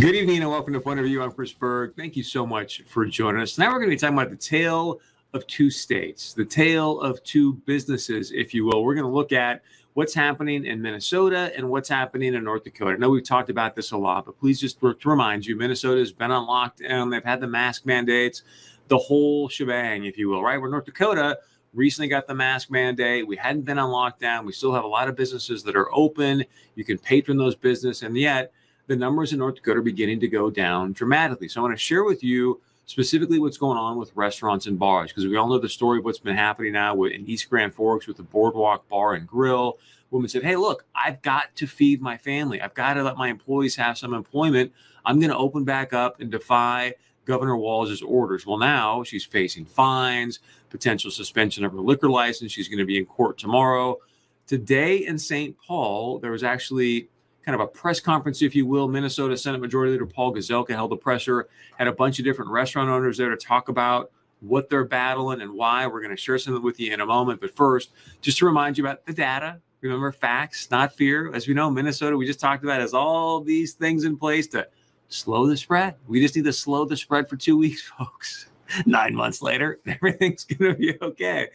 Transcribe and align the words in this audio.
Good 0.00 0.14
evening 0.14 0.42
and 0.42 0.48
welcome 0.48 0.72
to 0.74 0.80
Point 0.80 1.00
of 1.00 1.06
View. 1.06 1.20
I'm 1.24 1.32
Chris 1.32 1.52
Berg. 1.52 1.96
Thank 1.96 2.14
you 2.14 2.22
so 2.22 2.46
much 2.46 2.82
for 2.86 3.04
joining 3.04 3.42
us. 3.42 3.58
Now 3.58 3.72
we're 3.72 3.80
going 3.80 3.90
to 3.90 3.96
be 3.96 3.98
talking 3.98 4.16
about 4.16 4.30
the 4.30 4.36
tale 4.36 5.00
of 5.32 5.44
two 5.48 5.70
states, 5.70 6.34
the 6.34 6.44
tale 6.44 7.00
of 7.00 7.20
two 7.24 7.54
businesses, 7.66 8.30
if 8.30 8.54
you 8.54 8.64
will. 8.64 8.84
We're 8.84 8.94
going 8.94 9.08
to 9.08 9.12
look 9.12 9.32
at 9.32 9.60
what's 9.94 10.14
happening 10.14 10.66
in 10.66 10.80
Minnesota 10.80 11.50
and 11.56 11.68
what's 11.68 11.88
happening 11.88 12.34
in 12.34 12.44
North 12.44 12.62
Dakota. 12.62 12.92
I 12.92 12.96
know 12.96 13.10
we've 13.10 13.24
talked 13.24 13.50
about 13.50 13.74
this 13.74 13.90
a 13.90 13.96
lot, 13.96 14.26
but 14.26 14.38
please 14.38 14.60
just 14.60 14.78
to 14.78 14.94
remind 15.04 15.44
you, 15.44 15.56
Minnesota 15.56 15.98
has 15.98 16.12
been 16.12 16.30
on 16.30 16.46
lockdown. 16.46 17.10
They've 17.10 17.24
had 17.24 17.40
the 17.40 17.48
mask 17.48 17.84
mandates, 17.84 18.44
the 18.86 18.98
whole 18.98 19.48
shebang, 19.48 20.04
if 20.04 20.16
you 20.16 20.28
will, 20.28 20.44
right? 20.44 20.60
Where 20.60 20.70
North 20.70 20.84
Dakota 20.84 21.40
recently 21.74 22.06
got 22.06 22.28
the 22.28 22.36
mask 22.36 22.70
mandate. 22.70 23.26
We 23.26 23.34
hadn't 23.34 23.62
been 23.62 23.80
on 23.80 23.90
lockdown. 23.90 24.44
We 24.44 24.52
still 24.52 24.72
have 24.72 24.84
a 24.84 24.88
lot 24.88 25.08
of 25.08 25.16
businesses 25.16 25.64
that 25.64 25.74
are 25.74 25.92
open. 25.92 26.44
You 26.76 26.84
can 26.84 26.98
patron 26.98 27.36
those 27.36 27.56
business, 27.56 28.02
and 28.02 28.16
yet 28.16 28.52
the 28.88 28.96
numbers 28.96 29.32
in 29.32 29.38
North 29.38 29.54
Dakota 29.54 29.78
are 29.78 29.82
beginning 29.82 30.18
to 30.20 30.28
go 30.28 30.50
down 30.50 30.92
dramatically. 30.92 31.46
So 31.46 31.60
I 31.60 31.62
want 31.62 31.76
to 31.76 31.80
share 31.80 32.04
with 32.04 32.24
you 32.24 32.60
specifically 32.86 33.38
what's 33.38 33.58
going 33.58 33.76
on 33.76 33.98
with 33.98 34.10
restaurants 34.16 34.66
and 34.66 34.78
bars 34.78 35.10
because 35.10 35.26
we 35.26 35.36
all 35.36 35.46
know 35.46 35.58
the 35.58 35.68
story 35.68 35.98
of 35.98 36.06
what's 36.06 36.18
been 36.18 36.34
happening 36.34 36.72
now 36.72 37.00
in 37.04 37.28
East 37.28 37.48
Grand 37.50 37.74
Forks 37.74 38.06
with 38.06 38.16
the 38.16 38.22
Boardwalk 38.22 38.88
Bar 38.88 39.14
and 39.14 39.28
Grill. 39.28 39.78
Woman 40.10 40.28
said, 40.28 40.42
"Hey, 40.42 40.56
look, 40.56 40.86
I've 40.94 41.20
got 41.20 41.54
to 41.56 41.66
feed 41.66 42.00
my 42.00 42.16
family. 42.16 42.62
I've 42.62 42.72
got 42.72 42.94
to 42.94 43.02
let 43.02 43.18
my 43.18 43.28
employees 43.28 43.76
have 43.76 43.98
some 43.98 44.14
employment. 44.14 44.72
I'm 45.04 45.20
going 45.20 45.30
to 45.30 45.36
open 45.36 45.64
back 45.64 45.92
up 45.92 46.20
and 46.20 46.30
defy." 46.30 46.94
Governor 47.26 47.58
Walz's 47.58 48.00
orders. 48.00 48.46
Well, 48.46 48.56
now 48.56 49.02
she's 49.02 49.22
facing 49.22 49.66
fines, 49.66 50.38
potential 50.70 51.10
suspension 51.10 51.62
of 51.62 51.72
her 51.72 51.80
liquor 51.80 52.08
license. 52.08 52.52
She's 52.52 52.68
going 52.68 52.78
to 52.78 52.86
be 52.86 52.96
in 52.96 53.04
court 53.04 53.36
tomorrow. 53.36 53.98
Today 54.46 55.04
in 55.06 55.18
St. 55.18 55.54
Paul, 55.58 56.20
there 56.20 56.30
was 56.30 56.42
actually 56.42 57.10
kind 57.44 57.54
of 57.54 57.60
a 57.60 57.66
press 57.66 58.00
conference, 58.00 58.42
if 58.42 58.54
you 58.54 58.66
will. 58.66 58.88
Minnesota 58.88 59.36
Senate 59.36 59.60
Majority 59.60 59.92
Leader 59.92 60.06
Paul 60.06 60.34
Gazelka 60.34 60.70
held 60.70 60.92
a 60.92 60.96
presser, 60.96 61.48
had 61.78 61.88
a 61.88 61.92
bunch 61.92 62.18
of 62.18 62.24
different 62.24 62.50
restaurant 62.50 62.90
owners 62.90 63.16
there 63.16 63.30
to 63.30 63.36
talk 63.36 63.68
about 63.68 64.10
what 64.40 64.68
they're 64.68 64.84
battling 64.84 65.40
and 65.40 65.52
why. 65.52 65.86
We're 65.86 66.00
going 66.00 66.14
to 66.14 66.20
share 66.20 66.38
something 66.38 66.62
with 66.62 66.78
you 66.78 66.92
in 66.92 67.00
a 67.00 67.06
moment. 67.06 67.40
But 67.40 67.56
first, 67.56 67.92
just 68.20 68.38
to 68.38 68.46
remind 68.46 68.78
you 68.78 68.84
about 68.84 69.04
the 69.06 69.12
data. 69.12 69.60
Remember, 69.80 70.10
facts, 70.10 70.70
not 70.70 70.92
fear. 70.92 71.32
As 71.32 71.46
we 71.46 71.54
know, 71.54 71.70
Minnesota, 71.70 72.16
we 72.16 72.26
just 72.26 72.40
talked 72.40 72.64
about, 72.64 72.80
has 72.80 72.94
all 72.94 73.40
these 73.40 73.74
things 73.74 74.04
in 74.04 74.16
place 74.16 74.48
to 74.48 74.66
slow 75.08 75.46
the 75.46 75.56
spread. 75.56 75.94
We 76.08 76.20
just 76.20 76.34
need 76.34 76.44
to 76.46 76.52
slow 76.52 76.84
the 76.84 76.96
spread 76.96 77.28
for 77.28 77.36
two 77.36 77.56
weeks, 77.58 77.82
folks. 77.82 78.48
Nine 78.86 79.14
months 79.14 79.40
later, 79.40 79.80
everything's 79.86 80.44
going 80.44 80.74
to 80.74 80.78
be 80.78 80.98
okay. 81.00 81.48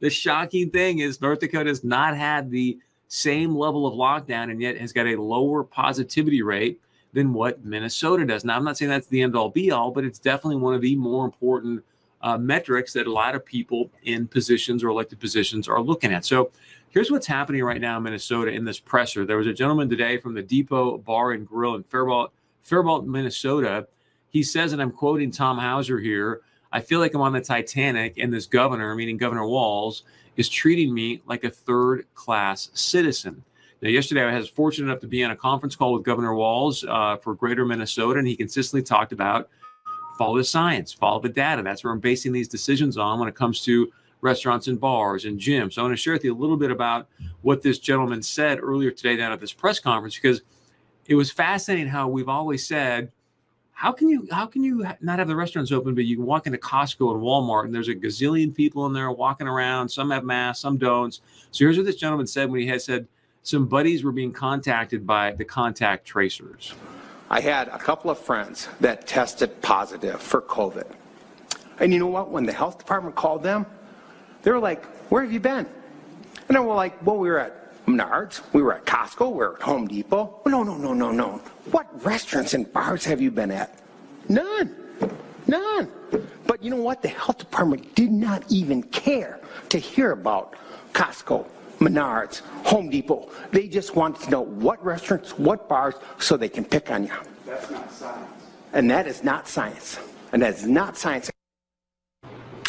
The 0.00 0.10
shocking 0.10 0.70
thing 0.70 0.98
is, 0.98 1.20
North 1.20 1.40
Dakota 1.40 1.70
has 1.70 1.82
not 1.82 2.16
had 2.16 2.50
the 2.50 2.78
same 3.14 3.54
level 3.54 3.86
of 3.86 3.94
lockdown 3.94 4.50
and 4.50 4.60
yet 4.60 4.76
has 4.76 4.92
got 4.92 5.06
a 5.06 5.14
lower 5.14 5.62
positivity 5.62 6.42
rate 6.42 6.80
than 7.12 7.32
what 7.32 7.64
Minnesota 7.64 8.24
does. 8.24 8.44
Now, 8.44 8.56
I'm 8.56 8.64
not 8.64 8.76
saying 8.76 8.90
that's 8.90 9.06
the 9.06 9.22
end 9.22 9.36
all 9.36 9.50
be 9.50 9.70
all, 9.70 9.92
but 9.92 10.04
it's 10.04 10.18
definitely 10.18 10.56
one 10.56 10.74
of 10.74 10.80
the 10.80 10.96
more 10.96 11.24
important 11.24 11.84
uh, 12.22 12.36
metrics 12.38 12.92
that 12.94 13.06
a 13.06 13.12
lot 13.12 13.36
of 13.36 13.44
people 13.44 13.88
in 14.02 14.26
positions 14.26 14.82
or 14.82 14.88
elected 14.88 15.20
positions 15.20 15.68
are 15.68 15.80
looking 15.80 16.12
at. 16.12 16.24
So, 16.24 16.50
here's 16.88 17.10
what's 17.10 17.26
happening 17.26 17.62
right 17.62 17.80
now 17.80 17.98
in 17.98 18.02
Minnesota 18.02 18.50
in 18.50 18.64
this 18.64 18.80
presser. 18.80 19.24
There 19.24 19.36
was 19.36 19.46
a 19.46 19.52
gentleman 19.52 19.88
today 19.88 20.18
from 20.18 20.34
the 20.34 20.42
Depot 20.42 20.98
Bar 20.98 21.32
and 21.32 21.46
Grill 21.46 21.76
in 21.76 21.84
Faribault, 21.84 22.32
Faribault, 22.62 23.04
Minnesota. 23.04 23.86
He 24.28 24.42
says, 24.42 24.72
and 24.72 24.82
I'm 24.82 24.90
quoting 24.90 25.30
Tom 25.30 25.58
Hauser 25.58 26.00
here 26.00 26.40
I 26.74 26.80
feel 26.80 26.98
like 26.98 27.14
I'm 27.14 27.20
on 27.20 27.32
the 27.32 27.40
Titanic, 27.40 28.18
and 28.18 28.34
this 28.34 28.46
governor, 28.46 28.96
meaning 28.96 29.16
Governor 29.16 29.46
Walz, 29.46 30.02
is 30.36 30.48
treating 30.48 30.92
me 30.92 31.22
like 31.26 31.44
a 31.44 31.50
third 31.50 32.06
class 32.14 32.70
citizen. 32.74 33.42
Now, 33.80 33.90
yesterday 33.90 34.22
I 34.22 34.36
was 34.36 34.48
fortunate 34.48 34.86
enough 34.86 35.00
to 35.00 35.06
be 35.06 35.22
on 35.24 35.30
a 35.30 35.36
conference 35.36 35.76
call 35.76 35.92
with 35.92 36.04
Governor 36.04 36.34
Walz 36.34 36.84
uh, 36.84 37.16
for 37.16 37.34
Greater 37.34 37.64
Minnesota, 37.64 38.18
and 38.18 38.26
he 38.26 38.36
consistently 38.36 38.82
talked 38.82 39.12
about 39.12 39.48
follow 40.16 40.36
the 40.36 40.44
science, 40.44 40.92
follow 40.92 41.20
the 41.20 41.28
data. 41.28 41.62
That's 41.62 41.82
where 41.82 41.92
I'm 41.92 41.98
basing 41.98 42.32
these 42.32 42.48
decisions 42.48 42.96
on 42.96 43.18
when 43.18 43.28
it 43.28 43.34
comes 43.34 43.62
to 43.62 43.92
restaurants 44.20 44.68
and 44.68 44.80
bars 44.80 45.24
and 45.24 45.38
gyms. 45.38 45.74
So 45.74 45.82
I 45.82 45.84
want 45.84 45.92
to 45.92 46.00
share 46.00 46.12
with 46.12 46.24
you 46.24 46.32
a 46.32 46.38
little 46.38 46.56
bit 46.56 46.70
about 46.70 47.08
what 47.42 47.62
this 47.62 47.78
gentleman 47.78 48.22
said 48.22 48.60
earlier 48.62 48.90
today 48.90 49.16
down 49.16 49.32
at 49.32 49.40
this 49.40 49.52
press 49.52 49.80
conference 49.80 50.14
because 50.14 50.42
it 51.06 51.16
was 51.16 51.30
fascinating 51.30 51.88
how 51.88 52.08
we've 52.08 52.28
always 52.28 52.66
said– 52.66 53.10
how 53.74 53.90
can 53.92 54.08
you 54.08 54.26
how 54.30 54.46
can 54.46 54.62
you 54.62 54.86
not 55.00 55.18
have 55.18 55.28
the 55.28 55.36
restaurants 55.36 55.72
open 55.72 55.94
but 55.94 56.04
you 56.04 56.16
can 56.16 56.24
walk 56.24 56.46
into 56.46 56.58
costco 56.58 57.12
and 57.12 57.22
walmart 57.22 57.64
and 57.64 57.74
there's 57.74 57.88
a 57.88 57.94
gazillion 57.94 58.54
people 58.54 58.86
in 58.86 58.92
there 58.92 59.10
walking 59.10 59.48
around. 59.48 59.88
Some 59.88 60.10
have 60.10 60.24
masks 60.24 60.62
some 60.62 60.78
don't. 60.78 61.12
So 61.50 61.64
here's 61.64 61.76
what 61.76 61.84
this 61.84 61.96
gentleman 61.96 62.26
said 62.26 62.50
when 62.50 62.60
he 62.60 62.66
had 62.66 62.80
said 62.80 63.06
some 63.42 63.66
buddies 63.66 64.04
were 64.04 64.12
being 64.12 64.32
contacted 64.32 65.06
by 65.06 65.32
the 65.32 65.44
contact 65.44 66.06
tracers. 66.06 66.72
I 67.28 67.40
had 67.40 67.68
a 67.68 67.78
couple 67.78 68.10
of 68.10 68.18
friends 68.18 68.68
that 68.80 69.06
tested 69.06 69.60
positive 69.60 70.22
for 70.22 70.40
covid. 70.40 70.90
And 71.80 71.92
you 71.92 71.98
know 71.98 72.06
what? 72.06 72.30
When 72.30 72.46
the 72.46 72.52
health 72.52 72.78
department 72.78 73.16
called 73.16 73.42
them 73.42 73.66
they 74.42 74.50
were 74.50 74.60
like 74.60 74.84
where 75.10 75.22
have 75.22 75.32
you 75.32 75.40
been? 75.40 75.66
And 76.48 76.56
they 76.56 76.60
were 76.60 76.74
like 76.74 77.04
well 77.04 77.18
we 77.18 77.28
were 77.28 77.40
at 77.40 77.63
Menards. 77.86 78.40
We 78.52 78.62
were 78.62 78.74
at 78.74 78.84
Costco. 78.86 79.30
We 79.30 79.38
were 79.38 79.56
at 79.56 79.62
Home 79.62 79.86
Depot. 79.86 80.40
No, 80.46 80.62
no, 80.62 80.76
no, 80.76 80.94
no, 80.94 81.10
no. 81.10 81.40
What 81.70 81.86
restaurants 82.04 82.54
and 82.54 82.70
bars 82.72 83.04
have 83.04 83.20
you 83.20 83.30
been 83.30 83.50
at? 83.50 83.78
None. 84.28 84.74
None. 85.46 85.90
But 86.46 86.62
you 86.62 86.70
know 86.70 86.80
what? 86.80 87.02
The 87.02 87.08
health 87.08 87.38
department 87.38 87.94
did 87.94 88.10
not 88.10 88.44
even 88.50 88.82
care 88.84 89.40
to 89.68 89.78
hear 89.78 90.12
about 90.12 90.56
Costco, 90.92 91.46
Menards, 91.78 92.40
Home 92.64 92.88
Depot. 92.88 93.30
They 93.50 93.68
just 93.68 93.94
wanted 93.94 94.22
to 94.22 94.30
know 94.30 94.40
what 94.42 94.82
restaurants, 94.84 95.38
what 95.38 95.68
bars, 95.68 95.94
so 96.18 96.36
they 96.36 96.48
can 96.48 96.64
pick 96.64 96.90
on 96.90 97.04
you. 97.04 97.12
That's 97.44 97.70
not 97.70 97.92
science. 97.92 98.30
And 98.72 98.90
that 98.90 99.06
is 99.06 99.22
not 99.22 99.46
science. 99.46 99.98
And 100.32 100.42
that 100.42 100.54
is 100.54 100.66
not 100.66 100.96
science. 100.96 101.30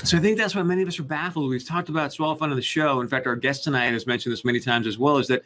So 0.06 0.18
I 0.18 0.20
think 0.20 0.38
that's 0.38 0.54
why 0.54 0.62
many 0.62 0.84
of 0.84 0.88
us 0.88 1.00
are 1.00 1.04
baffled. 1.04 1.50
We've 1.50 1.68
talked 1.68 1.90
about 1.90 2.14
swallow 2.14 2.36
fun 2.36 2.52
on 2.52 2.56
the 2.56 2.62
show. 2.62 3.02
In 3.02 3.08
fact, 3.08 3.26
our 3.26 3.36
guest 3.36 3.64
tonight 3.64 3.92
has 3.92 4.06
mentioned 4.06 4.34
this 4.34 4.46
many 4.46 4.60
times 4.60 4.86
as 4.86 5.00
well. 5.00 5.18
Is 5.18 5.28
that 5.30 5.42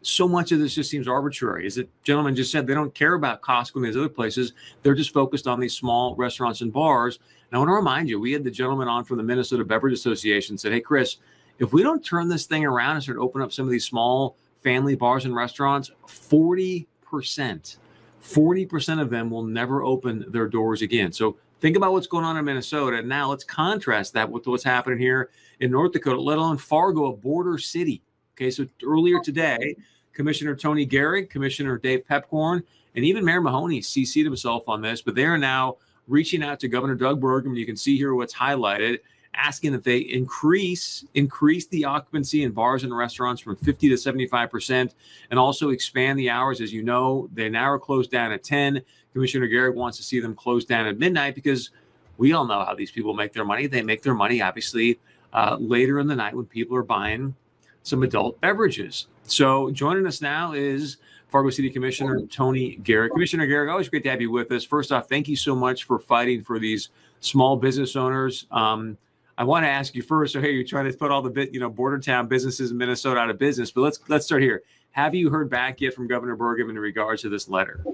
so 0.00 0.26
much 0.26 0.50
of 0.50 0.60
this 0.60 0.74
just 0.74 0.88
seems 0.88 1.06
arbitrary? 1.06 1.66
Is 1.66 1.74
that 1.74 1.90
gentlemen 2.02 2.34
just 2.34 2.50
said 2.50 2.66
they 2.66 2.72
don't 2.72 2.94
care 2.94 3.12
about 3.12 3.42
Costco 3.42 3.76
and 3.76 3.84
these 3.84 3.96
other 3.96 4.08
places? 4.08 4.54
They're 4.82 4.94
just 4.94 5.12
focused 5.12 5.46
on 5.46 5.60
these 5.60 5.74
small 5.74 6.14
restaurants 6.16 6.62
and 6.62 6.72
bars. 6.72 7.18
And 7.50 7.56
I 7.56 7.58
want 7.58 7.68
to 7.68 7.74
remind 7.74 8.08
you, 8.08 8.18
we 8.18 8.32
had 8.32 8.44
the 8.44 8.50
gentleman 8.50 8.88
on 8.88 9.04
from 9.04 9.18
the 9.18 9.24
Minnesota 9.24 9.62
Beverage 9.62 9.92
Association 9.92 10.56
said, 10.56 10.72
"Hey, 10.72 10.80
Chris, 10.80 11.18
if 11.58 11.74
we 11.74 11.82
don't 11.82 12.02
turn 12.02 12.28
this 12.28 12.46
thing 12.46 12.64
around 12.64 12.94
and 12.94 13.02
start 13.02 13.18
opening 13.18 13.44
up 13.44 13.52
some 13.52 13.66
of 13.66 13.70
these 13.70 13.84
small 13.84 14.36
family 14.62 14.94
bars 14.94 15.26
and 15.26 15.36
restaurants, 15.36 15.90
forty 16.06 16.88
percent." 17.02 17.76
40% 18.22 19.00
of 19.00 19.10
them 19.10 19.30
will 19.30 19.42
never 19.42 19.82
open 19.82 20.24
their 20.28 20.46
doors 20.46 20.80
again. 20.80 21.10
So 21.10 21.36
Think 21.62 21.76
about 21.76 21.92
what's 21.92 22.08
going 22.08 22.24
on 22.24 22.36
in 22.36 22.44
Minnesota. 22.44 23.02
Now 23.02 23.30
let's 23.30 23.44
contrast 23.44 24.14
that 24.14 24.28
with 24.28 24.48
what's 24.48 24.64
happening 24.64 24.98
here 24.98 25.30
in 25.60 25.70
North 25.70 25.92
Dakota, 25.92 26.20
let 26.20 26.36
alone 26.36 26.58
Fargo, 26.58 27.04
a 27.04 27.16
border 27.16 27.56
city. 27.56 28.02
Okay, 28.34 28.50
so 28.50 28.66
earlier 28.84 29.20
today, 29.20 29.76
Commissioner 30.12 30.56
Tony 30.56 30.84
Gehrig, 30.84 31.30
Commissioner 31.30 31.78
Dave 31.78 32.04
Piepkorn, 32.10 32.64
and 32.96 33.04
even 33.04 33.24
Mayor 33.24 33.40
Mahoney 33.40 33.80
CC'd 33.80 34.24
himself 34.24 34.68
on 34.68 34.82
this, 34.82 35.02
but 35.02 35.14
they 35.14 35.24
are 35.24 35.38
now 35.38 35.76
reaching 36.08 36.42
out 36.42 36.58
to 36.58 36.66
Governor 36.66 36.96
Doug 36.96 37.20
Burgum. 37.20 37.56
You 37.56 37.64
can 37.64 37.76
see 37.76 37.96
here 37.96 38.16
what's 38.16 38.34
highlighted 38.34 38.98
asking 39.34 39.72
that 39.72 39.84
they 39.84 39.98
increase 39.98 41.04
increase 41.14 41.66
the 41.68 41.84
occupancy 41.84 42.42
in 42.42 42.52
bars 42.52 42.84
and 42.84 42.96
restaurants 42.96 43.40
from 43.40 43.56
50 43.56 43.88
to 43.88 43.96
75 43.96 44.50
percent 44.50 44.94
and 45.30 45.38
also 45.38 45.70
expand 45.70 46.18
the 46.18 46.28
hours 46.28 46.60
as 46.60 46.72
you 46.72 46.82
know 46.82 47.28
they 47.32 47.48
now 47.48 47.70
are 47.70 47.78
closed 47.78 48.10
down 48.10 48.30
at 48.32 48.42
10 48.44 48.82
commissioner 49.12 49.48
Gehrig 49.48 49.74
wants 49.74 49.96
to 49.96 50.02
see 50.02 50.20
them 50.20 50.34
closed 50.34 50.68
down 50.68 50.86
at 50.86 50.98
midnight 50.98 51.34
because 51.34 51.70
we 52.18 52.32
all 52.32 52.44
know 52.44 52.64
how 52.64 52.74
these 52.74 52.90
people 52.90 53.14
make 53.14 53.32
their 53.32 53.44
money 53.44 53.66
they 53.66 53.82
make 53.82 54.02
their 54.02 54.14
money 54.14 54.42
obviously 54.42 54.98
uh, 55.32 55.56
later 55.58 55.98
in 55.98 56.06
the 56.06 56.16
night 56.16 56.34
when 56.34 56.44
people 56.44 56.76
are 56.76 56.82
buying 56.82 57.34
some 57.82 58.02
adult 58.02 58.38
beverages 58.42 59.06
so 59.24 59.70
joining 59.70 60.06
us 60.06 60.20
now 60.20 60.52
is 60.52 60.98
Fargo 61.32 61.48
City 61.48 61.70
Commissioner 61.70 62.20
Tony 62.26 62.78
Gehrig. 62.82 63.10
Commissioner 63.12 63.46
Gehrig, 63.46 63.70
always 63.70 63.88
great 63.88 64.02
to 64.02 64.10
have 64.10 64.20
you 64.20 64.30
with 64.30 64.52
us. 64.52 64.64
First 64.64 64.92
off, 64.92 65.08
thank 65.08 65.28
you 65.28 65.36
so 65.36 65.54
much 65.54 65.84
for 65.84 65.98
fighting 65.98 66.42
for 66.42 66.58
these 66.58 66.90
small 67.20 67.56
business 67.56 67.96
owners. 67.96 68.46
Um, 68.50 68.98
I 69.42 69.44
want 69.44 69.64
to 69.64 69.68
ask 69.68 69.96
you 69.96 70.02
first. 70.02 70.34
So, 70.34 70.40
hey, 70.40 70.52
you're 70.52 70.62
trying 70.62 70.88
to 70.88 70.96
put 70.96 71.10
all 71.10 71.20
the 71.20 71.28
bit, 71.28 71.52
you 71.52 71.58
know, 71.58 71.68
border 71.68 71.98
town 71.98 72.28
businesses 72.28 72.70
in 72.70 72.76
Minnesota 72.76 73.18
out 73.18 73.28
of 73.28 73.40
business. 73.40 73.72
But 73.72 73.80
let's 73.80 73.98
let's 74.06 74.24
start 74.24 74.40
here. 74.40 74.62
Have 74.92 75.16
you 75.16 75.30
heard 75.30 75.50
back 75.50 75.80
yet 75.80 75.94
from 75.94 76.06
Governor 76.06 76.36
Burgum 76.36 76.70
in 76.70 76.78
regards 76.78 77.22
to 77.22 77.28
this 77.28 77.48
letter? 77.48 77.84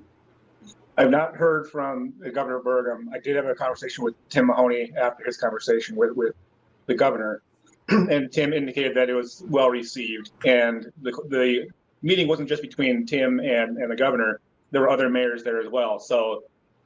I've 0.98 1.08
not 1.08 1.36
heard 1.36 1.70
from 1.70 2.12
uh, 2.22 2.28
Governor 2.28 2.60
Burgum. 2.60 3.06
I 3.14 3.18
did 3.18 3.34
have 3.34 3.46
a 3.46 3.54
conversation 3.54 4.04
with 4.04 4.14
Tim 4.28 4.48
Mahoney 4.48 4.92
after 5.00 5.24
his 5.24 5.38
conversation 5.38 5.96
with 5.96 6.14
with 6.14 6.34
the 6.84 6.92
governor, 6.92 7.40
and 7.88 8.30
Tim 8.30 8.52
indicated 8.52 8.94
that 8.98 9.08
it 9.08 9.14
was 9.14 9.42
well 9.48 9.70
received. 9.70 10.32
And 10.44 10.92
the 11.00 11.12
the 11.30 11.70
meeting 12.02 12.28
wasn't 12.28 12.50
just 12.50 12.60
between 12.60 13.06
Tim 13.06 13.40
and 13.40 13.78
and 13.78 13.90
the 13.90 13.96
governor. 13.96 14.40
There 14.70 14.82
were 14.82 14.90
other 14.90 15.08
mayors 15.08 15.44
there 15.44 15.62
as 15.62 15.68
well. 15.70 15.98
So 15.98 16.42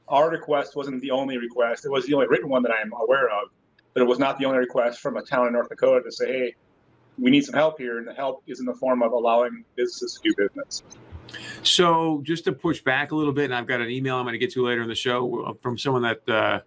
our 0.07 0.29
request 0.29 0.77
wasn't 0.77 1.01
the 1.01 1.11
only 1.11 1.37
request. 1.37 1.83
It 1.83 1.91
was 1.91 2.05
the 2.05 2.13
only 2.13 2.27
written 2.27 2.47
one 2.47 2.63
that 2.63 2.71
I 2.71 2.79
am 2.79 2.93
aware 2.93 3.29
of 3.29 3.49
but 3.93 4.01
it 4.01 4.07
was 4.07 4.19
not 4.19 4.37
the 4.37 4.45
only 4.45 4.59
request 4.59 4.99
from 4.99 5.17
a 5.17 5.21
town 5.21 5.47
in 5.47 5.53
North 5.53 5.69
Dakota 5.69 6.03
to 6.03 6.11
say, 6.11 6.27
hey, 6.27 6.55
we 7.19 7.29
need 7.29 7.45
some 7.45 7.53
help 7.53 7.77
here, 7.77 7.99
and 7.99 8.07
the 8.07 8.13
help 8.13 8.43
is 8.47 8.59
in 8.59 8.65
the 8.65 8.73
form 8.73 9.03
of 9.03 9.11
allowing 9.11 9.63
businesses 9.75 10.19
to 10.23 10.29
do 10.29 10.35
business. 10.35 10.83
So, 11.61 12.21
just 12.23 12.43
to 12.45 12.51
push 12.51 12.81
back 12.81 13.11
a 13.11 13.15
little 13.15 13.33
bit, 13.33 13.45
and 13.45 13.55
I've 13.55 13.67
got 13.67 13.81
an 13.81 13.89
email 13.89 14.17
I'm 14.17 14.25
going 14.25 14.33
to 14.33 14.39
get 14.39 14.51
to 14.53 14.65
later 14.65 14.81
in 14.81 14.89
the 14.89 14.95
show 14.95 15.45
uh, 15.45 15.53
from 15.61 15.77
someone 15.77 16.01
that 16.03 16.29
uh, 16.29 16.59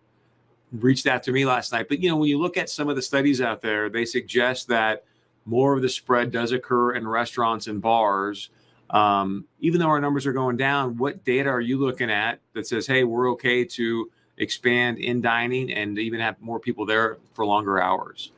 reached 0.72 1.06
out 1.06 1.22
to 1.24 1.32
me 1.32 1.44
last 1.44 1.72
night. 1.72 1.88
But 1.88 2.00
you 2.00 2.08
know, 2.08 2.16
when 2.16 2.28
you 2.28 2.38
look 2.38 2.56
at 2.56 2.70
some 2.70 2.88
of 2.88 2.96
the 2.96 3.02
studies 3.02 3.40
out 3.40 3.60
there, 3.60 3.88
they 3.88 4.04
suggest 4.04 4.68
that 4.68 5.04
more 5.44 5.74
of 5.74 5.82
the 5.82 5.88
spread 5.88 6.30
does 6.30 6.52
occur 6.52 6.94
in 6.94 7.06
restaurants 7.06 7.66
and 7.66 7.80
bars. 7.80 8.50
Um, 8.90 9.46
even 9.60 9.80
though 9.80 9.88
our 9.88 10.00
numbers 10.00 10.26
are 10.26 10.32
going 10.32 10.56
down, 10.56 10.96
what 10.96 11.24
data 11.24 11.48
are 11.48 11.60
you 11.60 11.78
looking 11.78 12.10
at 12.10 12.40
that 12.52 12.66
says, 12.66 12.86
"Hey, 12.86 13.04
we're 13.04 13.30
okay 13.32 13.64
to 13.64 14.10
expand 14.38 14.98
in 14.98 15.20
dining 15.20 15.72
and 15.72 15.98
even 15.98 16.20
have 16.20 16.40
more 16.40 16.60
people 16.60 16.86
there 16.86 17.18
for 17.32 17.44
longer 17.44 17.80
hours?" 17.80 18.32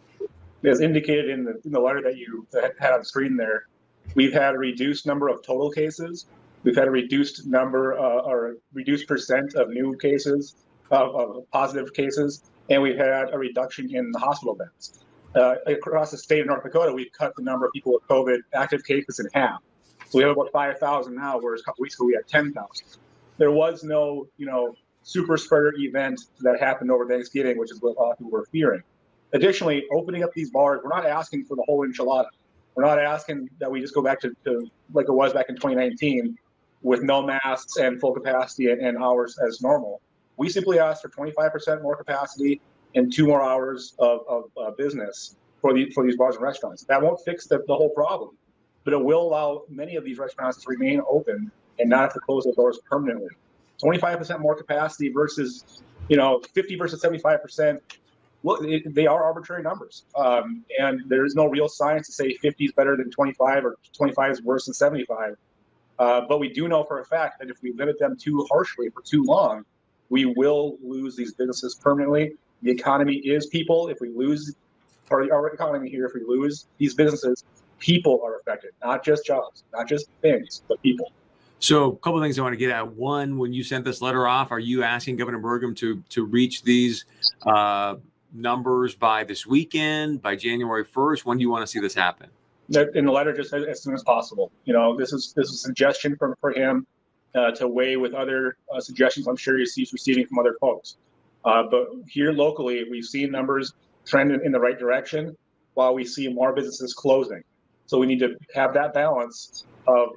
As 0.64 0.80
indicated 0.80 1.30
in 1.30 1.44
the, 1.44 1.60
in 1.64 1.72
the 1.72 1.80
letter 1.80 2.02
that 2.02 2.16
you 2.16 2.46
had 2.52 2.92
on 2.92 3.04
screen 3.04 3.36
there, 3.36 3.66
we've 4.14 4.32
had 4.32 4.54
a 4.54 4.58
reduced 4.58 5.06
number 5.06 5.28
of 5.28 5.42
total 5.42 5.70
cases. 5.70 6.26
We've 6.64 6.76
had 6.76 6.88
a 6.88 6.90
reduced 6.90 7.46
number 7.46 7.98
uh, 7.98 8.22
or 8.22 8.56
reduced 8.72 9.06
percent 9.06 9.54
of 9.54 9.68
new 9.70 9.96
cases, 9.96 10.56
of, 10.90 11.14
of, 11.14 11.50
positive 11.52 11.94
cases, 11.94 12.42
and 12.68 12.82
we've 12.82 12.96
had 12.96 13.32
a 13.32 13.38
reduction 13.38 13.94
in 13.94 14.10
the 14.10 14.18
hospital 14.18 14.54
beds. 14.54 15.04
Uh, 15.34 15.56
across 15.66 16.10
the 16.10 16.18
state 16.18 16.40
of 16.40 16.46
North 16.46 16.64
Dakota, 16.64 16.92
we've 16.92 17.12
cut 17.12 17.32
the 17.36 17.42
number 17.42 17.66
of 17.66 17.72
people 17.72 17.92
with 17.92 18.02
COVID 18.08 18.38
active 18.54 18.82
cases 18.84 19.20
in 19.20 19.28
half. 19.34 19.60
So 20.08 20.18
we 20.18 20.24
have 20.24 20.32
about 20.32 20.50
5,000 20.52 21.14
now, 21.14 21.38
whereas 21.38 21.60
a 21.60 21.64
couple 21.64 21.82
weeks 21.82 21.94
ago 21.96 22.06
we 22.06 22.14
had 22.14 22.26
10,000. 22.26 22.86
There 23.36 23.52
was 23.52 23.84
no, 23.84 24.26
you 24.38 24.46
know, 24.46 24.74
super 25.08 25.38
spreader 25.38 25.72
event 25.78 26.20
that 26.40 26.60
happened 26.60 26.90
over 26.90 27.06
Thanksgiving, 27.06 27.56
which 27.56 27.70
is 27.72 27.80
what 27.80 27.96
a 27.96 28.00
lot 28.00 28.12
of 28.12 28.18
people 28.18 28.30
were 28.30 28.44
fearing. 28.52 28.82
Additionally, 29.32 29.86
opening 29.90 30.22
up 30.22 30.32
these 30.34 30.50
bars, 30.50 30.80
we're 30.84 30.90
not 30.90 31.06
asking 31.06 31.46
for 31.46 31.56
the 31.56 31.62
whole 31.66 31.86
enchilada. 31.86 32.26
We're 32.74 32.84
not 32.84 32.98
asking 32.98 33.48
that 33.58 33.70
we 33.70 33.80
just 33.80 33.94
go 33.94 34.02
back 34.02 34.20
to, 34.20 34.36
to 34.44 34.70
like 34.92 35.08
it 35.08 35.12
was 35.12 35.32
back 35.32 35.46
in 35.48 35.54
2019 35.54 36.36
with 36.82 37.02
no 37.02 37.22
masks 37.22 37.78
and 37.78 37.98
full 37.98 38.12
capacity 38.12 38.70
and, 38.70 38.82
and 38.82 38.98
hours 38.98 39.38
as 39.38 39.62
normal. 39.62 40.02
We 40.36 40.50
simply 40.50 40.78
ask 40.78 41.00
for 41.00 41.08
25% 41.08 41.82
more 41.82 41.96
capacity 41.96 42.60
and 42.94 43.10
two 43.10 43.26
more 43.26 43.42
hours 43.42 43.94
of, 43.98 44.20
of 44.28 44.44
uh, 44.62 44.70
business 44.72 45.36
for, 45.62 45.72
the, 45.72 45.90
for 45.90 46.04
these 46.04 46.16
bars 46.16 46.36
and 46.36 46.44
restaurants. 46.44 46.84
That 46.84 47.00
won't 47.00 47.20
fix 47.24 47.46
the, 47.46 47.64
the 47.66 47.74
whole 47.74 47.90
problem, 47.90 48.36
but 48.84 48.92
it 48.92 49.02
will 49.02 49.22
allow 49.22 49.62
many 49.70 49.96
of 49.96 50.04
these 50.04 50.18
restaurants 50.18 50.62
to 50.64 50.68
remain 50.68 51.00
open 51.08 51.50
and 51.78 51.88
not 51.88 52.00
have 52.00 52.14
to 52.14 52.20
close 52.20 52.44
their 52.44 52.52
doors 52.52 52.78
permanently. 52.88 53.30
25% 53.82 54.40
more 54.40 54.56
capacity 54.56 55.10
versus, 55.10 55.82
you 56.08 56.16
know, 56.16 56.40
50 56.54 56.76
versus 56.76 57.02
75%. 57.02 57.78
Well, 58.42 58.58
it, 58.62 58.94
they 58.94 59.06
are 59.06 59.22
arbitrary 59.22 59.62
numbers. 59.62 60.04
Um, 60.16 60.64
and 60.78 61.02
there 61.06 61.24
is 61.24 61.34
no 61.34 61.46
real 61.46 61.68
science 61.68 62.06
to 62.06 62.12
say 62.12 62.34
50 62.34 62.66
is 62.66 62.72
better 62.72 62.96
than 62.96 63.10
25 63.10 63.64
or 63.64 63.76
25 63.96 64.30
is 64.30 64.42
worse 64.42 64.66
than 64.66 64.74
75. 64.74 65.36
Uh, 65.98 66.20
but 66.28 66.38
we 66.38 66.48
do 66.48 66.68
know 66.68 66.84
for 66.84 67.00
a 67.00 67.04
fact 67.04 67.40
that 67.40 67.50
if 67.50 67.56
we 67.62 67.72
limit 67.72 67.98
them 67.98 68.16
too 68.16 68.46
harshly 68.50 68.88
for 68.90 69.02
too 69.02 69.24
long, 69.24 69.64
we 70.10 70.24
will 70.24 70.78
lose 70.82 71.16
these 71.16 71.34
businesses 71.34 71.74
permanently. 71.74 72.32
The 72.62 72.70
economy 72.70 73.16
is 73.16 73.46
people. 73.46 73.88
If 73.88 73.98
we 74.00 74.10
lose 74.10 74.54
our, 75.10 75.32
our 75.32 75.48
economy 75.48 75.90
here, 75.90 76.06
if 76.06 76.12
we 76.14 76.22
lose 76.26 76.66
these 76.78 76.94
businesses, 76.94 77.44
people 77.78 78.20
are 78.24 78.36
affected, 78.36 78.70
not 78.82 79.04
just 79.04 79.26
jobs, 79.26 79.64
not 79.72 79.88
just 79.88 80.08
things, 80.22 80.62
but 80.68 80.80
people. 80.82 81.12
So, 81.60 81.92
a 81.92 81.96
couple 81.96 82.18
of 82.18 82.24
things 82.24 82.38
I 82.38 82.42
want 82.42 82.52
to 82.52 82.58
get 82.58 82.70
at. 82.70 82.92
One, 82.92 83.36
when 83.36 83.52
you 83.52 83.64
sent 83.64 83.84
this 83.84 84.00
letter 84.00 84.28
off, 84.28 84.52
are 84.52 84.60
you 84.60 84.84
asking 84.84 85.16
Governor 85.16 85.40
Burgum 85.40 85.76
to 85.76 86.02
to 86.10 86.24
reach 86.24 86.62
these 86.62 87.04
uh, 87.46 87.96
numbers 88.32 88.94
by 88.94 89.24
this 89.24 89.46
weekend, 89.46 90.22
by 90.22 90.36
January 90.36 90.84
first? 90.84 91.26
When 91.26 91.38
do 91.38 91.42
you 91.42 91.50
want 91.50 91.62
to 91.62 91.66
see 91.66 91.80
this 91.80 91.94
happen? 91.94 92.28
In 92.94 93.06
the 93.06 93.12
letter, 93.12 93.32
just 93.32 93.52
as 93.52 93.82
soon 93.82 93.94
as 93.94 94.04
possible. 94.04 94.52
You 94.66 94.72
know, 94.72 94.96
this 94.96 95.12
is 95.12 95.32
this 95.34 95.48
is 95.48 95.54
a 95.54 95.58
suggestion 95.58 96.16
from 96.16 96.34
for 96.40 96.52
him 96.52 96.86
uh, 97.34 97.50
to 97.52 97.66
weigh 97.66 97.96
with 97.96 98.14
other 98.14 98.56
uh, 98.72 98.80
suggestions. 98.80 99.26
I'm 99.26 99.36
sure 99.36 99.58
he's 99.58 99.92
receiving 99.92 100.26
from 100.26 100.38
other 100.38 100.56
folks. 100.60 100.96
Uh, 101.44 101.64
but 101.70 101.88
here 102.08 102.32
locally, 102.32 102.84
we've 102.90 103.04
seen 103.04 103.30
numbers 103.30 103.72
trend 104.04 104.32
in 104.32 104.52
the 104.52 104.60
right 104.60 104.78
direction, 104.78 105.36
while 105.74 105.94
we 105.94 106.04
see 106.04 106.28
more 106.28 106.52
businesses 106.52 106.94
closing. 106.94 107.42
So 107.86 107.98
we 107.98 108.06
need 108.06 108.18
to 108.20 108.36
have 108.54 108.74
that 108.74 108.92
balance 108.92 109.64
of 109.86 110.10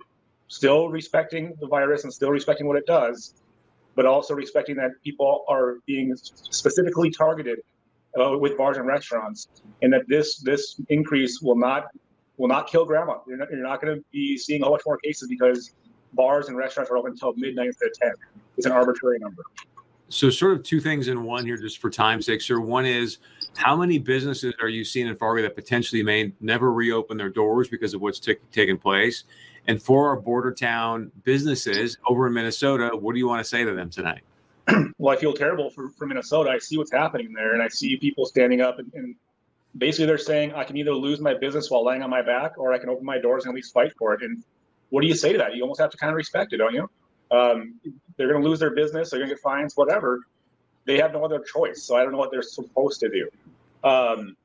still 0.52 0.90
respecting 0.90 1.56
the 1.62 1.68
virus 1.68 2.04
and 2.04 2.14
still 2.14 2.30
respecting 2.30 2.68
what 2.68 2.76
it 2.76 2.86
does, 2.86 3.36
but 3.96 4.06
also 4.06 4.34
respecting 4.34 4.76
that 4.76 4.92
people 5.02 5.46
are 5.48 5.78
being 5.86 6.14
specifically 6.16 7.10
targeted 7.10 7.60
uh, 8.20 8.38
with 8.38 8.58
bars 8.58 8.76
and 8.76 8.86
restaurants, 8.86 9.48
and 9.82 9.94
that 9.94 10.02
this 10.10 10.40
this 10.42 10.80
increase 10.90 11.42
will 11.42 11.56
not 11.56 11.86
will 12.36 12.50
not 12.50 12.68
kill 12.68 12.84
grandma. 12.84 13.18
You're 13.26 13.38
not, 13.38 13.50
you're 13.50 13.64
not 13.64 13.82
going 13.82 13.96
to 13.98 14.04
be 14.12 14.38
seeing 14.38 14.62
a 14.62 14.66
whole 14.66 14.74
bunch 14.74 14.84
more 14.86 14.98
cases 14.98 15.30
because 15.30 15.74
bars 16.14 16.50
and 16.50 16.58
restaurants 16.58 16.92
are 16.92 16.98
open 16.98 17.12
until 17.12 17.34
midnight 17.38 17.68
instead 17.68 17.88
of 17.88 18.00
10. 18.00 18.12
It's 18.58 18.66
an 18.66 18.74
arbitrary 18.74 19.20
number. 19.20 19.44
So, 20.10 20.30
sort 20.30 20.54
of 20.54 20.64
two 20.64 20.82
things 20.82 21.08
in 21.08 21.24
one 21.24 21.46
here, 21.46 21.56
just 21.56 21.78
for 21.78 21.90
time's 21.90 22.26
sake, 22.26 22.42
sir. 22.42 22.60
One 22.60 22.86
is 22.86 23.20
how 23.56 23.78
many 23.78 23.98
businesses 24.00 24.54
are 24.62 24.68
you 24.68 24.84
seeing 24.84 25.08
in 25.08 25.16
Fargo 25.16 25.42
that 25.44 25.56
potentially 25.56 26.04
may 26.04 26.34
never 26.42 26.74
reopen 26.74 27.16
their 27.16 27.30
doors 27.30 27.70
because 27.70 27.94
of 27.94 28.02
what's 28.02 28.20
t- 28.20 28.36
taking 28.52 28.78
place? 28.78 29.24
And 29.68 29.82
for 29.82 30.10
our 30.10 30.16
border 30.16 30.52
town 30.52 31.12
businesses 31.24 31.98
over 32.08 32.28
in 32.28 32.34
Minnesota, 32.34 32.92
what 32.96 33.14
do 33.14 33.20
you 33.20 33.28
want 33.28 33.40
to 33.40 33.48
say 33.48 33.64
to 33.64 33.74
them 33.74 33.90
tonight? 33.90 34.22
well, 34.98 35.16
I 35.16 35.20
feel 35.20 35.34
terrible 35.34 35.70
for, 35.70 35.90
for 35.90 36.06
Minnesota. 36.06 36.50
I 36.50 36.58
see 36.58 36.78
what's 36.78 36.92
happening 36.92 37.34
there, 37.34 37.54
and 37.54 37.62
I 37.62 37.68
see 37.68 37.96
people 37.98 38.26
standing 38.26 38.62
up 38.62 38.80
and, 38.80 38.92
and 38.94 39.16
basically 39.78 40.06
they're 40.06 40.18
saying 40.18 40.54
I 40.54 40.64
can 40.64 40.78
either 40.78 40.94
lose 40.94 41.20
my 41.20 41.34
business 41.34 41.70
while 41.70 41.86
laying 41.86 42.02
on 42.02 42.10
my 42.10 42.22
back, 42.22 42.58
or 42.58 42.74
I 42.74 42.78
can 42.78 42.90
open 42.90 43.06
my 43.06 43.20
doors 43.20 43.46
and 43.46 43.52
at 43.52 43.56
least 43.56 43.74
fight 43.74 43.94
for 43.98 44.14
it. 44.14 44.22
And 44.22 44.44
what 44.90 45.02
do 45.02 45.08
you 45.08 45.16
say 45.16 45.32
to 45.32 45.38
that? 45.38 45.56
You 45.56 45.62
almost 45.64 45.80
have 45.80 45.92
to 45.92 45.98
kind 45.98 46.12
of 46.12 46.16
respect 46.16 46.54
it, 46.54 46.58
don't 46.58 46.74
you? 46.74 46.90
Um, 47.32 47.80
they're 48.18 48.30
going 48.30 48.42
to 48.42 48.48
lose 48.48 48.60
their 48.60 48.76
business. 48.76 49.10
They're 49.10 49.20
going 49.20 49.30
to 49.30 49.36
get 49.36 49.42
fines, 49.42 49.76
whatever. 49.76 50.22
They 50.86 50.98
have 50.98 51.14
no 51.14 51.24
other 51.24 51.40
choice. 51.40 51.84
So 51.84 51.96
I 51.96 52.04
don't 52.04 52.12
know 52.12 52.18
what 52.18 52.32
they're 52.32 52.42
supposed 52.42 53.00
to 53.02 53.10
do. 53.10 53.30
Um, 53.88 54.36